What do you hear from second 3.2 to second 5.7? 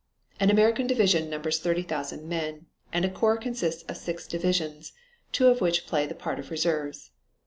consists of six divisions, two of